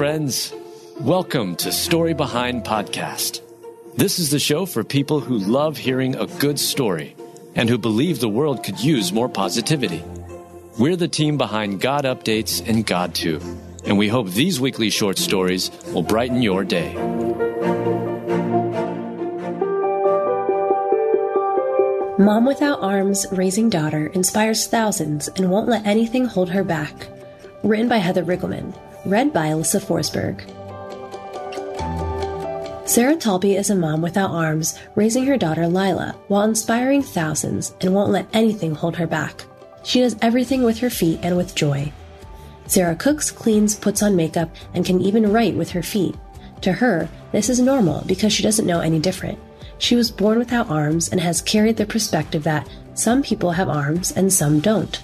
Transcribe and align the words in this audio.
friends. 0.00 0.54
Welcome 0.98 1.56
to 1.56 1.70
Story 1.70 2.14
Behind 2.14 2.64
Podcast. 2.64 3.42
This 3.98 4.18
is 4.18 4.30
the 4.30 4.38
show 4.38 4.64
for 4.64 4.82
people 4.82 5.20
who 5.20 5.36
love 5.36 5.76
hearing 5.76 6.16
a 6.16 6.26
good 6.26 6.58
story 6.58 7.14
and 7.54 7.68
who 7.68 7.76
believe 7.76 8.18
the 8.18 8.26
world 8.26 8.64
could 8.64 8.80
use 8.80 9.12
more 9.12 9.28
positivity. 9.28 10.02
We're 10.78 10.96
the 10.96 11.06
team 11.06 11.36
behind 11.36 11.82
God 11.82 12.06
Updates 12.06 12.66
and 12.66 12.86
GodTube, 12.86 13.44
and 13.84 13.98
we 13.98 14.08
hope 14.08 14.30
these 14.30 14.58
weekly 14.58 14.88
short 14.88 15.18
stories 15.18 15.70
will 15.92 16.02
brighten 16.02 16.40
your 16.40 16.64
day. 16.64 16.94
Mom 22.16 22.46
Without 22.46 22.80
Arms 22.80 23.26
Raising 23.32 23.68
Daughter 23.68 24.06
inspires 24.06 24.66
thousands 24.66 25.28
and 25.28 25.50
won't 25.50 25.68
let 25.68 25.84
anything 25.86 26.24
hold 26.24 26.48
her 26.48 26.64
back. 26.64 26.94
Written 27.62 27.90
by 27.90 27.98
Heather 27.98 28.24
Riggleman. 28.24 28.74
Read 29.06 29.32
by 29.32 29.48
Alyssa 29.48 29.80
Forsberg. 29.80 30.46
Sarah 32.86 33.16
Talbi 33.16 33.56
is 33.56 33.70
a 33.70 33.74
mom 33.74 34.02
without 34.02 34.30
arms, 34.30 34.78
raising 34.94 35.24
her 35.24 35.38
daughter 35.38 35.66
Lila 35.66 36.14
while 36.28 36.42
inspiring 36.42 37.02
thousands 37.02 37.74
and 37.80 37.94
won't 37.94 38.12
let 38.12 38.28
anything 38.34 38.74
hold 38.74 38.96
her 38.96 39.06
back. 39.06 39.44
She 39.84 40.00
does 40.00 40.16
everything 40.20 40.64
with 40.64 40.78
her 40.80 40.90
feet 40.90 41.20
and 41.22 41.36
with 41.36 41.54
joy. 41.54 41.92
Sarah 42.66 42.94
cooks, 42.94 43.30
cleans, 43.30 43.74
puts 43.74 44.02
on 44.02 44.16
makeup, 44.16 44.54
and 44.74 44.84
can 44.84 45.00
even 45.00 45.32
write 45.32 45.54
with 45.54 45.70
her 45.70 45.82
feet. 45.82 46.14
To 46.60 46.72
her, 46.72 47.08
this 47.32 47.48
is 47.48 47.58
normal 47.58 48.04
because 48.06 48.34
she 48.34 48.42
doesn't 48.42 48.66
know 48.66 48.80
any 48.80 48.98
different. 48.98 49.38
She 49.78 49.96
was 49.96 50.10
born 50.10 50.38
without 50.38 50.68
arms 50.68 51.08
and 51.08 51.20
has 51.22 51.40
carried 51.40 51.78
the 51.78 51.86
perspective 51.86 52.42
that 52.44 52.68
some 52.92 53.22
people 53.22 53.52
have 53.52 53.70
arms 53.70 54.12
and 54.12 54.30
some 54.30 54.60
don't. 54.60 55.00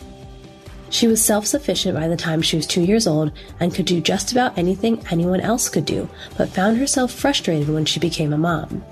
She 0.90 1.08
was 1.08 1.24
self 1.24 1.46
sufficient 1.46 1.96
by 1.96 2.08
the 2.08 2.16
time 2.16 2.42
she 2.42 2.56
was 2.56 2.66
two 2.66 2.82
years 2.82 3.06
old 3.06 3.32
and 3.60 3.74
could 3.74 3.86
do 3.86 4.00
just 4.00 4.32
about 4.32 4.56
anything 4.56 5.04
anyone 5.10 5.40
else 5.40 5.68
could 5.68 5.84
do, 5.84 6.08
but 6.36 6.48
found 6.48 6.78
herself 6.78 7.12
frustrated 7.12 7.68
when 7.68 7.84
she 7.84 8.00
became 8.00 8.32
a 8.32 8.38
mom. 8.38 8.84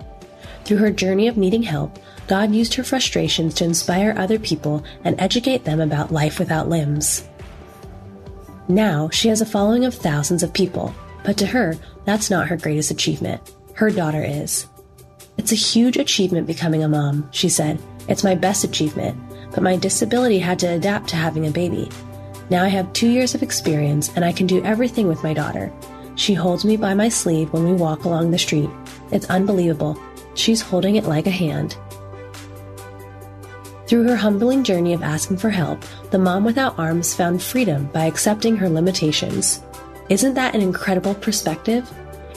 Through 0.64 0.78
her 0.78 0.90
journey 0.90 1.28
of 1.28 1.36
needing 1.36 1.62
help, 1.62 1.98
God 2.26 2.54
used 2.54 2.74
her 2.74 2.84
frustrations 2.84 3.54
to 3.54 3.64
inspire 3.64 4.14
other 4.16 4.38
people 4.38 4.82
and 5.04 5.20
educate 5.20 5.64
them 5.64 5.80
about 5.80 6.12
life 6.12 6.38
without 6.38 6.68
limbs. 6.68 7.28
Now, 8.66 9.10
she 9.10 9.28
has 9.28 9.42
a 9.42 9.46
following 9.46 9.84
of 9.84 9.94
thousands 9.94 10.42
of 10.42 10.52
people, 10.52 10.94
but 11.22 11.36
to 11.38 11.46
her, 11.46 11.76
that's 12.06 12.30
not 12.30 12.48
her 12.48 12.56
greatest 12.56 12.90
achievement. 12.90 13.42
Her 13.74 13.90
daughter 13.90 14.24
is. 14.24 14.66
It's 15.36 15.52
a 15.52 15.56
huge 15.56 15.98
achievement 15.98 16.46
becoming 16.46 16.82
a 16.82 16.88
mom, 16.88 17.28
she 17.30 17.48
said. 17.48 17.78
It's 18.08 18.24
my 18.24 18.34
best 18.34 18.64
achievement 18.64 19.18
but 19.54 19.62
my 19.62 19.76
disability 19.76 20.38
had 20.38 20.58
to 20.58 20.66
adapt 20.66 21.08
to 21.08 21.16
having 21.16 21.46
a 21.46 21.50
baby. 21.50 21.88
Now 22.50 22.64
I 22.64 22.68
have 22.68 22.92
two 22.92 23.08
years 23.08 23.34
of 23.34 23.42
experience 23.42 24.10
and 24.16 24.24
I 24.24 24.32
can 24.32 24.46
do 24.46 24.62
everything 24.64 25.08
with 25.08 25.22
my 25.22 25.32
daughter. 25.32 25.72
She 26.16 26.34
holds 26.34 26.64
me 26.64 26.76
by 26.76 26.92
my 26.94 27.08
sleeve 27.08 27.52
when 27.52 27.64
we 27.64 27.72
walk 27.72 28.04
along 28.04 28.30
the 28.30 28.38
street. 28.38 28.70
It's 29.10 29.30
unbelievable. 29.30 29.98
She's 30.34 30.60
holding 30.60 30.96
it 30.96 31.04
like 31.04 31.26
a 31.26 31.30
hand. 31.30 31.76
Through 33.86 34.08
her 34.08 34.16
humbling 34.16 34.64
journey 34.64 34.92
of 34.92 35.02
asking 35.02 35.36
for 35.36 35.50
help, 35.50 35.84
the 36.10 36.18
mom 36.18 36.44
without 36.44 36.78
arms 36.78 37.14
found 37.14 37.42
freedom 37.42 37.86
by 37.92 38.06
accepting 38.06 38.56
her 38.56 38.68
limitations. 38.68 39.62
Isn't 40.08 40.34
that 40.34 40.54
an 40.54 40.60
incredible 40.60 41.14
perspective? 41.14 41.90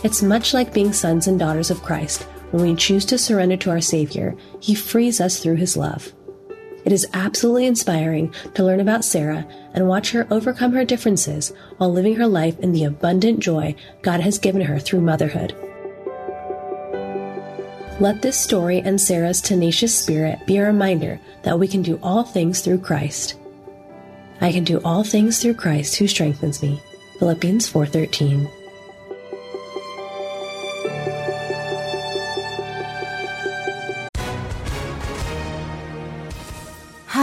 It's 0.03 0.21
much 0.21 0.53
like 0.53 0.73
being 0.73 0.93
sons 0.93 1.27
and 1.27 1.39
daughters 1.39 1.71
of 1.71 1.83
Christ. 1.83 2.23
When 2.51 2.63
we 2.63 2.75
choose 2.75 3.05
to 3.05 3.17
surrender 3.17 3.57
to 3.57 3.69
our 3.71 3.81
Savior, 3.81 4.35
He 4.59 4.75
frees 4.75 5.19
us 5.19 5.39
through 5.39 5.55
His 5.55 5.75
love. 5.75 6.13
It 6.87 6.93
is 6.93 7.05
absolutely 7.11 7.65
inspiring 7.65 8.33
to 8.53 8.63
learn 8.63 8.79
about 8.79 9.03
Sarah 9.03 9.45
and 9.73 9.89
watch 9.89 10.11
her 10.11 10.25
overcome 10.31 10.71
her 10.71 10.85
differences 10.85 11.51
while 11.75 11.91
living 11.91 12.15
her 12.15 12.27
life 12.27 12.57
in 12.59 12.71
the 12.71 12.85
abundant 12.85 13.41
joy 13.41 13.75
God 14.03 14.21
has 14.21 14.39
given 14.39 14.61
her 14.61 14.79
through 14.79 15.01
motherhood. 15.01 15.53
Let 17.99 18.21
this 18.21 18.39
story 18.39 18.79
and 18.79 19.01
Sarah's 19.01 19.41
tenacious 19.41 19.93
spirit 19.93 20.39
be 20.45 20.55
a 20.55 20.65
reminder 20.65 21.19
that 21.43 21.59
we 21.59 21.67
can 21.67 21.81
do 21.81 21.99
all 22.01 22.23
things 22.23 22.61
through 22.61 22.79
Christ. 22.79 23.35
I 24.39 24.53
can 24.53 24.63
do 24.63 24.79
all 24.85 25.03
things 25.03 25.41
through 25.41 25.55
Christ 25.55 25.97
who 25.97 26.07
strengthens 26.07 26.63
me. 26.63 26.81
Philippians 27.19 27.69
4:13. 27.69 28.47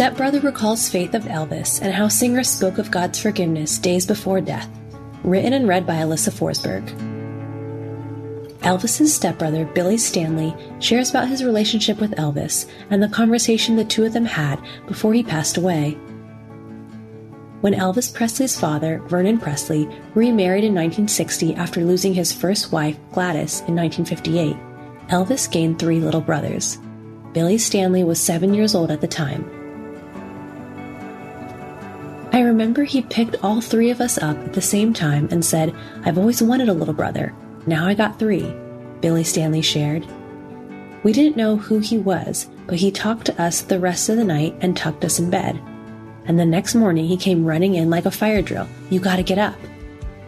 Stepbrother 0.00 0.40
recalls 0.40 0.88
faith 0.88 1.12
of 1.12 1.24
Elvis 1.24 1.82
and 1.82 1.92
how 1.92 2.08
singer 2.08 2.42
spoke 2.42 2.78
of 2.78 2.90
God's 2.90 3.20
forgiveness 3.20 3.76
days 3.76 4.06
before 4.06 4.40
death. 4.40 4.66
Written 5.24 5.52
and 5.52 5.68
read 5.68 5.86
by 5.86 5.96
Alyssa 5.96 6.32
Forsberg. 6.32 6.88
Elvis's 8.60 9.14
stepbrother, 9.14 9.66
Billy 9.66 9.98
Stanley, 9.98 10.56
shares 10.78 11.10
about 11.10 11.28
his 11.28 11.44
relationship 11.44 12.00
with 12.00 12.12
Elvis 12.12 12.66
and 12.88 13.02
the 13.02 13.10
conversation 13.10 13.76
the 13.76 13.84
two 13.84 14.04
of 14.04 14.14
them 14.14 14.24
had 14.24 14.58
before 14.86 15.12
he 15.12 15.22
passed 15.22 15.58
away. 15.58 15.90
When 17.60 17.74
Elvis 17.74 18.10
Presley's 18.10 18.58
father, 18.58 19.02
Vernon 19.06 19.38
Presley, 19.38 19.86
remarried 20.14 20.64
in 20.64 20.74
1960 20.74 21.56
after 21.56 21.84
losing 21.84 22.14
his 22.14 22.32
first 22.32 22.72
wife, 22.72 22.96
Gladys, 23.12 23.60
in 23.68 23.76
1958, 23.76 24.56
Elvis 25.10 25.52
gained 25.52 25.78
three 25.78 26.00
little 26.00 26.22
brothers. 26.22 26.78
Billy 27.34 27.58
Stanley 27.58 28.02
was 28.02 28.18
seven 28.18 28.54
years 28.54 28.74
old 28.74 28.90
at 28.90 29.02
the 29.02 29.06
time. 29.06 29.59
I 32.32 32.40
remember 32.42 32.84
he 32.84 33.02
picked 33.02 33.42
all 33.42 33.60
three 33.60 33.90
of 33.90 34.00
us 34.00 34.16
up 34.18 34.36
at 34.38 34.52
the 34.52 34.62
same 34.62 34.92
time 34.92 35.28
and 35.32 35.44
said, 35.44 35.74
I've 36.04 36.16
always 36.16 36.40
wanted 36.40 36.68
a 36.68 36.74
little 36.74 36.94
brother. 36.94 37.34
Now 37.66 37.86
I 37.86 37.94
got 37.94 38.18
three, 38.18 38.54
Billy 39.00 39.24
Stanley 39.24 39.62
shared. 39.62 40.06
We 41.02 41.12
didn't 41.12 41.36
know 41.36 41.56
who 41.56 41.80
he 41.80 41.98
was, 41.98 42.48
but 42.66 42.76
he 42.76 42.92
talked 42.92 43.26
to 43.26 43.42
us 43.42 43.62
the 43.62 43.80
rest 43.80 44.08
of 44.08 44.16
the 44.16 44.24
night 44.24 44.54
and 44.60 44.76
tucked 44.76 45.04
us 45.04 45.18
in 45.18 45.28
bed. 45.28 45.60
And 46.26 46.38
the 46.38 46.46
next 46.46 46.76
morning 46.76 47.06
he 47.06 47.16
came 47.16 47.44
running 47.44 47.74
in 47.74 47.90
like 47.90 48.06
a 48.06 48.10
fire 48.10 48.42
drill. 48.42 48.68
You 48.90 49.00
gotta 49.00 49.24
get 49.24 49.38
up. 49.38 49.56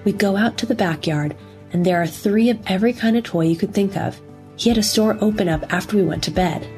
We 0.04 0.12
go 0.12 0.36
out 0.36 0.56
to 0.58 0.66
the 0.66 0.74
backyard, 0.74 1.36
and 1.72 1.86
there 1.86 2.02
are 2.02 2.06
three 2.06 2.50
of 2.50 2.58
every 2.66 2.92
kind 2.92 3.16
of 3.16 3.22
toy 3.22 3.42
you 3.42 3.56
could 3.56 3.72
think 3.72 3.96
of. 3.96 4.20
He 4.56 4.68
had 4.68 4.78
a 4.78 4.82
store 4.82 5.16
open 5.20 5.48
up 5.48 5.72
after 5.72 5.96
we 5.96 6.02
went 6.02 6.24
to 6.24 6.30
bed. 6.32 6.68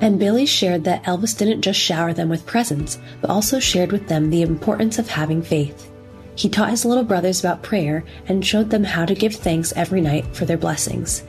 And 0.00 0.18
Billy 0.18 0.46
shared 0.46 0.84
that 0.84 1.04
Elvis 1.04 1.36
didn't 1.36 1.60
just 1.60 1.78
shower 1.78 2.12
them 2.12 2.28
with 2.28 2.46
presents, 2.46 2.98
but 3.20 3.30
also 3.30 3.58
shared 3.58 3.92
with 3.92 4.08
them 4.08 4.30
the 4.30 4.42
importance 4.42 4.98
of 4.98 5.08
having 5.08 5.42
faith. 5.42 5.90
He 6.36 6.48
taught 6.48 6.70
his 6.70 6.86
little 6.86 7.04
brothers 7.04 7.40
about 7.40 7.62
prayer 7.62 8.02
and 8.26 8.44
showed 8.44 8.70
them 8.70 8.84
how 8.84 9.04
to 9.04 9.14
give 9.14 9.34
thanks 9.34 9.74
every 9.76 10.00
night 10.00 10.34
for 10.34 10.46
their 10.46 10.56
blessings. 10.56 11.22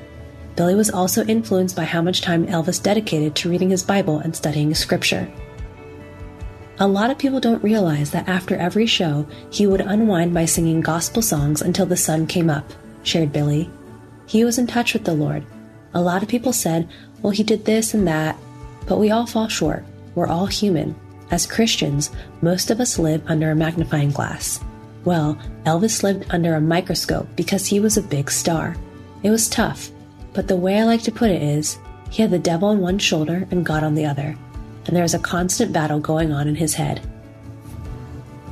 Billy 0.55 0.75
was 0.75 0.89
also 0.89 1.25
influenced 1.25 1.75
by 1.75 1.83
how 1.83 2.01
much 2.01 2.21
time 2.21 2.47
Elvis 2.47 2.81
dedicated 2.81 3.35
to 3.35 3.49
reading 3.49 3.69
his 3.69 3.83
Bible 3.83 4.19
and 4.19 4.35
studying 4.35 4.73
scripture. 4.73 5.29
A 6.79 6.87
lot 6.87 7.09
of 7.09 7.17
people 7.17 7.39
don't 7.39 7.63
realize 7.63 8.11
that 8.11 8.27
after 8.27 8.55
every 8.55 8.85
show, 8.85 9.27
he 9.49 9.67
would 9.67 9.81
unwind 9.81 10.33
by 10.33 10.45
singing 10.45 10.81
gospel 10.81 11.21
songs 11.21 11.61
until 11.61 11.85
the 11.85 11.97
sun 11.97 12.25
came 12.25 12.49
up, 12.49 12.71
shared 13.03 13.33
Billy. 13.33 13.69
He 14.25 14.43
was 14.43 14.57
in 14.57 14.65
touch 14.65 14.93
with 14.93 15.03
the 15.03 15.13
Lord. 15.13 15.45
A 15.93 16.01
lot 16.01 16.23
of 16.23 16.29
people 16.29 16.53
said, 16.53 16.89
well, 17.21 17.31
he 17.31 17.43
did 17.43 17.65
this 17.65 17.93
and 17.93 18.07
that, 18.07 18.37
but 18.87 18.99
we 18.99 19.11
all 19.11 19.25
fall 19.25 19.47
short. 19.47 19.83
We're 20.15 20.27
all 20.27 20.45
human. 20.45 20.95
As 21.31 21.47
Christians, 21.47 22.11
most 22.41 22.71
of 22.71 22.79
us 22.79 22.99
live 22.99 23.23
under 23.27 23.51
a 23.51 23.55
magnifying 23.55 24.11
glass. 24.11 24.59
Well, 25.05 25.37
Elvis 25.65 26.03
lived 26.03 26.25
under 26.29 26.55
a 26.55 26.61
microscope 26.61 27.27
because 27.35 27.65
he 27.65 27.79
was 27.79 27.97
a 27.97 28.03
big 28.03 28.29
star. 28.29 28.75
It 29.23 29.29
was 29.29 29.49
tough, 29.49 29.89
but 30.33 30.47
the 30.47 30.55
way 30.55 30.79
I 30.79 30.83
like 30.83 31.03
to 31.03 31.11
put 31.11 31.31
it 31.31 31.41
is 31.41 31.79
he 32.09 32.21
had 32.21 32.31
the 32.31 32.39
devil 32.39 32.69
on 32.69 32.81
one 32.81 32.99
shoulder 32.99 33.47
and 33.51 33.65
God 33.65 33.83
on 33.83 33.95
the 33.95 34.05
other, 34.05 34.35
and 34.85 34.95
there 34.95 35.03
was 35.03 35.13
a 35.13 35.19
constant 35.19 35.71
battle 35.71 35.99
going 35.99 36.31
on 36.31 36.47
in 36.47 36.55
his 36.55 36.73
head. 36.73 37.01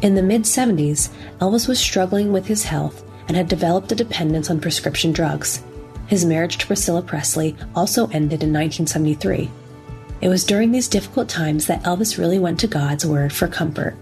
In 0.02 0.16
the 0.16 0.24
mid 0.24 0.44
70s, 0.44 1.10
Elvis 1.40 1.68
was 1.68 1.80
struggling 1.80 2.32
with 2.32 2.48
his 2.48 2.64
health 2.64 3.04
and 3.28 3.36
had 3.36 3.50
developed 3.50 3.92
a 3.92 3.96
dependence 3.96 4.50
on 4.50 4.62
prescription 4.62 5.12
drugs. 5.12 5.62
His 6.08 6.26
marriage 6.26 6.58
to 6.58 6.68
Priscilla 6.68 7.02
Presley 7.02 7.56
also 7.76 8.06
ended 8.08 8.42
in 8.42 8.54
1973. 8.54 9.52
It 10.22 10.28
was 10.28 10.44
during 10.44 10.72
these 10.72 10.90
difficult 10.90 11.30
times 11.30 11.68
that 11.68 11.84
Elvis 11.84 12.18
really 12.18 12.40
went 12.40 12.60
to 12.60 12.68
God's 12.68 13.06
Word 13.06 13.32
for 13.32 13.48
comfort. 13.48 13.96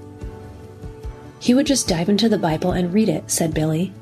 He 1.39 1.53
would 1.53 1.67
just 1.67 1.87
dive 1.87 2.09
into 2.09 2.27
the 2.27 2.39
Bible 2.39 2.71
and 2.71 2.93
read 2.93 3.07
it, 3.07 3.29
said 3.29 3.53
Billy. 3.53 3.93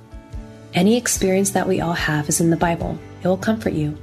Any 0.74 0.96
experience 0.96 1.52
that 1.52 1.68
we 1.68 1.82
all 1.82 1.94
have 1.94 2.30
is 2.30 2.40
in 2.40 2.50
the 2.50 2.56
Bible. 2.56 2.98
It 3.22 3.28
will 3.28 3.38
comfort 3.38 3.74
you. 3.74 3.98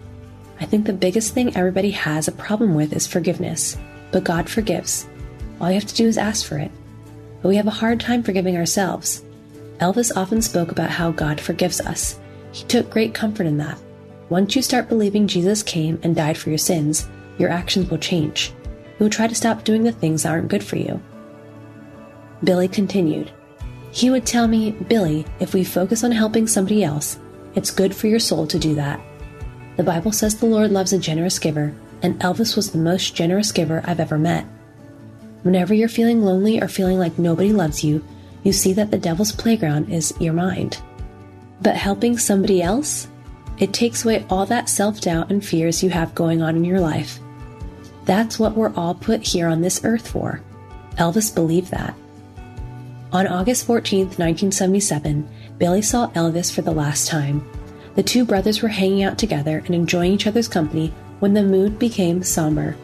I 0.60 0.66
think 0.66 0.84
the 0.84 0.92
biggest 0.92 1.32
thing 1.32 1.56
everybody 1.56 1.90
has 1.92 2.28
a 2.28 2.32
problem 2.32 2.74
with 2.74 2.92
is 2.92 3.06
forgiveness, 3.06 3.78
but 4.10 4.24
God 4.24 4.48
forgives. 4.48 5.06
All 5.60 5.68
you 5.68 5.74
have 5.74 5.86
to 5.86 5.94
do 5.94 6.06
is 6.06 6.18
ask 6.18 6.46
for 6.46 6.58
it. 6.58 6.70
But 7.40 7.48
we 7.48 7.56
have 7.56 7.66
a 7.66 7.70
hard 7.70 7.98
time 7.98 8.22
forgiving 8.22 8.56
ourselves. 8.56 9.24
Elvis 9.78 10.12
often 10.14 10.42
spoke 10.42 10.70
about 10.70 10.90
how 10.90 11.10
God 11.10 11.40
forgives 11.40 11.80
us. 11.80 12.20
He 12.52 12.64
took 12.64 12.90
great 12.90 13.14
comfort 13.14 13.46
in 13.46 13.56
that. 13.56 13.78
Once 14.28 14.54
you 14.54 14.62
start 14.62 14.88
believing 14.88 15.26
Jesus 15.26 15.62
came 15.62 15.98
and 16.02 16.14
died 16.14 16.36
for 16.36 16.50
your 16.50 16.58
sins, 16.58 17.08
your 17.42 17.50
actions 17.50 17.90
will 17.90 17.98
change. 17.98 18.52
You 18.98 19.04
will 19.04 19.10
try 19.10 19.26
to 19.26 19.34
stop 19.34 19.64
doing 19.64 19.82
the 19.82 19.92
things 19.92 20.22
that 20.22 20.30
aren't 20.30 20.48
good 20.48 20.64
for 20.64 20.76
you. 20.76 21.02
Billy 22.42 22.68
continued. 22.68 23.30
He 23.90 24.08
would 24.08 24.24
tell 24.24 24.48
me, 24.48 24.70
Billy, 24.70 25.26
if 25.40 25.52
we 25.52 25.64
focus 25.64 26.02
on 26.02 26.12
helping 26.12 26.46
somebody 26.46 26.82
else, 26.82 27.18
it's 27.54 27.70
good 27.70 27.94
for 27.94 28.06
your 28.06 28.18
soul 28.18 28.46
to 28.46 28.58
do 28.58 28.74
that. 28.76 29.00
The 29.76 29.82
Bible 29.82 30.12
says 30.12 30.36
the 30.36 30.46
Lord 30.46 30.70
loves 30.70 30.92
a 30.92 30.98
generous 30.98 31.38
giver, 31.38 31.74
and 32.02 32.18
Elvis 32.20 32.56
was 32.56 32.70
the 32.70 32.78
most 32.78 33.14
generous 33.14 33.52
giver 33.52 33.82
I've 33.84 34.00
ever 34.00 34.18
met. 34.18 34.46
Whenever 35.42 35.74
you're 35.74 35.88
feeling 35.88 36.22
lonely 36.22 36.60
or 36.60 36.68
feeling 36.68 36.98
like 36.98 37.18
nobody 37.18 37.52
loves 37.52 37.84
you, 37.84 38.04
you 38.44 38.52
see 38.52 38.72
that 38.72 38.90
the 38.90 38.98
devil's 38.98 39.32
playground 39.32 39.92
is 39.92 40.14
your 40.20 40.32
mind. 40.32 40.80
But 41.60 41.76
helping 41.76 42.18
somebody 42.18 42.62
else? 42.62 43.08
It 43.58 43.72
takes 43.72 44.04
away 44.04 44.24
all 44.28 44.46
that 44.46 44.68
self 44.68 45.00
doubt 45.00 45.30
and 45.30 45.44
fears 45.44 45.82
you 45.82 45.90
have 45.90 46.14
going 46.14 46.42
on 46.42 46.56
in 46.56 46.64
your 46.64 46.80
life. 46.80 47.20
That's 48.04 48.38
what 48.38 48.56
we're 48.56 48.74
all 48.74 48.94
put 48.94 49.22
here 49.22 49.46
on 49.48 49.60
this 49.60 49.84
earth 49.84 50.08
for. 50.08 50.40
Elvis 50.96 51.34
believed 51.34 51.70
that. 51.70 51.94
On 53.12 53.26
August 53.26 53.66
14, 53.66 54.06
1977, 54.06 55.28
Billy 55.58 55.82
saw 55.82 56.08
Elvis 56.10 56.52
for 56.52 56.62
the 56.62 56.72
last 56.72 57.08
time. 57.08 57.46
The 57.94 58.02
two 58.02 58.24
brothers 58.24 58.62
were 58.62 58.68
hanging 58.68 59.02
out 59.02 59.18
together 59.18 59.62
and 59.66 59.74
enjoying 59.74 60.12
each 60.12 60.26
other's 60.26 60.48
company 60.48 60.92
when 61.20 61.34
the 61.34 61.42
mood 61.42 61.78
became 61.78 62.22
somber. 62.22 62.74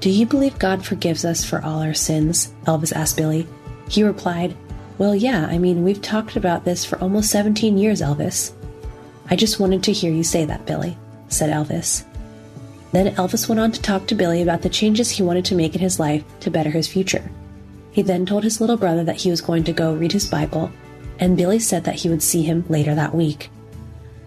Do 0.00 0.10
you 0.10 0.26
believe 0.26 0.58
God 0.58 0.84
forgives 0.84 1.24
us 1.24 1.44
for 1.44 1.62
all 1.62 1.80
our 1.80 1.94
sins? 1.94 2.52
Elvis 2.64 2.92
asked 2.92 3.16
Billy. 3.16 3.46
He 3.88 4.02
replied, 4.02 4.56
Well, 4.98 5.14
yeah, 5.14 5.46
I 5.46 5.58
mean, 5.58 5.84
we've 5.84 6.02
talked 6.02 6.34
about 6.36 6.64
this 6.64 6.84
for 6.84 6.98
almost 6.98 7.30
17 7.30 7.76
years, 7.78 8.00
Elvis. 8.00 8.52
I 9.30 9.36
just 9.36 9.60
wanted 9.60 9.82
to 9.84 9.92
hear 9.92 10.12
you 10.12 10.24
say 10.24 10.44
that, 10.46 10.66
Billy, 10.66 10.96
said 11.28 11.50
Elvis. 11.50 12.04
Then 12.92 13.14
Elvis 13.16 13.48
went 13.48 13.60
on 13.60 13.72
to 13.72 13.80
talk 13.80 14.06
to 14.06 14.14
Billy 14.14 14.42
about 14.42 14.62
the 14.62 14.68
changes 14.68 15.10
he 15.10 15.22
wanted 15.22 15.46
to 15.46 15.54
make 15.54 15.74
in 15.74 15.80
his 15.80 15.98
life 15.98 16.24
to 16.40 16.50
better 16.50 16.70
his 16.70 16.86
future. 16.86 17.30
He 17.90 18.02
then 18.02 18.24
told 18.26 18.44
his 18.44 18.60
little 18.60 18.76
brother 18.76 19.02
that 19.04 19.16
he 19.16 19.30
was 19.30 19.40
going 19.40 19.64
to 19.64 19.72
go 19.72 19.94
read 19.94 20.12
his 20.12 20.28
Bible, 20.28 20.70
and 21.18 21.36
Billy 21.36 21.58
said 21.58 21.84
that 21.84 21.96
he 21.96 22.08
would 22.08 22.22
see 22.22 22.42
him 22.42 22.64
later 22.68 22.94
that 22.94 23.14
week. 23.14 23.50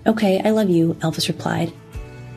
Okay, 0.08 0.42
I 0.44 0.52
love 0.52 0.70
you, 0.70 0.96
Elvis 0.96 1.28
replied. 1.28 1.74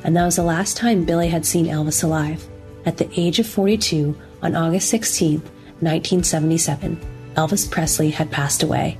And 0.04 0.16
that 0.16 0.25
was 0.25 0.36
the 0.36 0.42
last 0.42 0.76
time 0.76 1.04
Billy 1.04 1.28
had 1.28 1.44
seen 1.44 1.66
Elvis 1.66 2.04
alive. 2.04 2.46
At 2.86 2.98
the 2.98 3.10
age 3.19 3.38
of 3.38 3.46
42, 3.46 4.16
on 4.42 4.54
August 4.54 4.88
16, 4.88 5.40
1977, 5.80 7.00
Elvis 7.34 7.70
Presley 7.70 8.10
had 8.10 8.30
passed 8.30 8.62
away. 8.62 8.98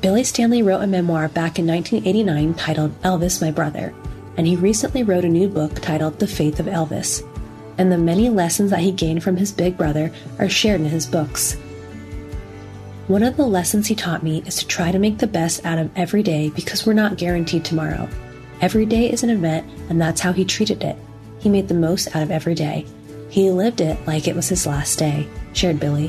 Billy 0.00 0.24
Stanley 0.24 0.62
wrote 0.62 0.82
a 0.82 0.86
memoir 0.86 1.28
back 1.28 1.58
in 1.58 1.66
1989 1.66 2.54
titled 2.54 3.00
Elvis, 3.02 3.40
My 3.40 3.50
Brother, 3.50 3.94
and 4.36 4.46
he 4.46 4.56
recently 4.56 5.02
wrote 5.02 5.24
a 5.24 5.28
new 5.28 5.48
book 5.48 5.74
titled 5.80 6.18
The 6.18 6.26
Faith 6.26 6.60
of 6.60 6.66
Elvis, 6.66 7.22
and 7.78 7.90
the 7.90 7.98
many 7.98 8.28
lessons 8.28 8.70
that 8.70 8.80
he 8.80 8.92
gained 8.92 9.22
from 9.22 9.36
his 9.36 9.52
big 9.52 9.76
brother 9.76 10.12
are 10.38 10.48
shared 10.48 10.80
in 10.80 10.88
his 10.88 11.06
books. 11.06 11.56
One 13.06 13.22
of 13.22 13.36
the 13.36 13.46
lessons 13.46 13.86
he 13.86 13.94
taught 13.94 14.22
me 14.22 14.42
is 14.46 14.56
to 14.56 14.66
try 14.66 14.90
to 14.90 14.98
make 14.98 15.18
the 15.18 15.26
best 15.26 15.64
out 15.66 15.78
of 15.78 15.90
every 15.94 16.22
day 16.22 16.48
because 16.50 16.86
we're 16.86 16.94
not 16.94 17.18
guaranteed 17.18 17.64
tomorrow. 17.64 18.08
Every 18.60 18.86
day 18.86 19.12
is 19.12 19.22
an 19.22 19.30
event, 19.30 19.70
and 19.90 20.00
that's 20.00 20.20
how 20.20 20.32
he 20.32 20.44
treated 20.44 20.82
it. 20.82 20.96
He 21.38 21.50
made 21.50 21.68
the 21.68 21.74
most 21.74 22.14
out 22.16 22.22
of 22.22 22.30
every 22.30 22.54
day. 22.54 22.86
He 23.28 23.50
lived 23.50 23.82
it 23.82 23.98
like 24.06 24.26
it 24.26 24.34
was 24.34 24.48
his 24.48 24.66
last 24.66 24.98
day, 24.98 25.28
shared 25.52 25.80
Billy. 25.80 26.08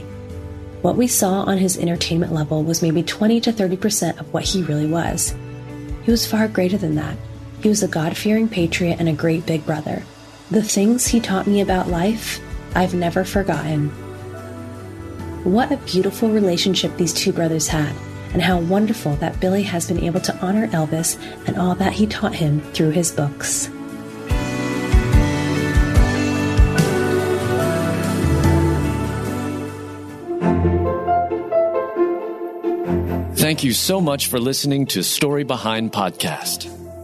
What 0.83 0.95
we 0.95 1.07
saw 1.07 1.42
on 1.42 1.57
his 1.57 1.77
entertainment 1.77 2.31
level 2.31 2.63
was 2.63 2.81
maybe 2.81 3.04
20 3.04 3.42
to 3.42 3.51
30% 3.51 4.19
of 4.19 4.31
what 4.33 4.45
he 4.45 4.63
really 4.63 4.88
was. 4.88 5.36
He 6.04 6.12
was 6.12 6.25
far 6.25 6.48
greater 6.48 6.77
than 6.77 6.95
that. 6.95 7.18
He 7.65 7.69
was 7.69 7.81
a 7.81 7.88
God 7.88 8.15
fearing 8.15 8.47
patriot 8.47 8.97
and 9.00 9.09
a 9.09 9.13
great 9.13 9.47
big 9.47 9.65
brother. 9.65 10.03
The 10.51 10.62
things 10.62 11.07
he 11.07 11.19
taught 11.19 11.47
me 11.47 11.62
about 11.62 11.88
life, 11.88 12.39
I've 12.75 12.94
never 12.94 13.23
forgotten. 13.23 13.89
What 15.44 15.71
a 15.71 15.77
beautiful 15.77 16.29
relationship 16.29 16.95
these 16.95 17.12
two 17.12 17.33
brothers 17.33 17.67
had, 17.67 17.95
and 18.33 18.41
how 18.44 18.59
wonderful 18.59 19.15
that 19.15 19.39
Billy 19.39 19.63
has 19.63 19.88
been 19.88 20.03
able 20.03 20.19
to 20.19 20.45
honor 20.45 20.67
Elvis 20.67 21.17
and 21.47 21.57
all 21.57 21.73
that 21.73 21.94
he 21.94 22.06
taught 22.06 22.35
him 22.35 22.62
through 22.73 22.91
his 22.91 23.12
books. 23.12 23.67
Thank 33.33 33.63
you 33.63 33.73
so 33.73 34.00
much 34.00 34.27
for 34.27 34.39
listening 34.39 34.85
to 34.85 35.01
Story 35.01 35.44
Behind 35.44 35.91
Podcast. 35.91 36.84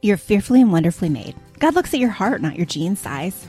You're 0.00 0.16
fearfully 0.16 0.62
and 0.62 0.70
wonderfully 0.70 1.08
made. 1.08 1.34
God 1.58 1.74
looks 1.74 1.92
at 1.92 1.98
your 1.98 2.10
heart, 2.10 2.40
not 2.40 2.54
your 2.54 2.66
jean 2.66 2.94
size. 2.94 3.48